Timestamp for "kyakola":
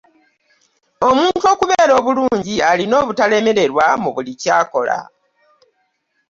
4.41-4.99